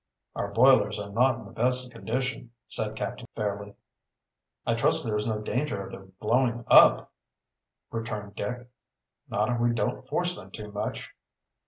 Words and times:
"Our 0.35 0.51
boilers 0.51 0.97
are 0.99 1.11
not 1.11 1.35
in 1.35 1.45
the 1.45 1.51
best 1.51 1.85
of 1.85 1.91
condition," 1.91 2.51
said 2.65 2.95
Captain 2.95 3.27
Fairleigh. 3.35 3.75
"I 4.65 4.73
trust 4.73 5.05
there 5.05 5.15
is 5.15 5.27
no 5.27 5.37
danger 5.41 5.79
of 5.85 5.91
their 5.91 6.05
blowing 6.19 6.65
up," 6.71 7.11
returned 7.91 8.33
Dick. 8.33 8.67
"Not 9.29 9.49
if 9.49 9.59
we 9.59 9.73
don't 9.75 10.07
force 10.07 10.35
them 10.35 10.49
too 10.49 10.71
much." 10.71 11.11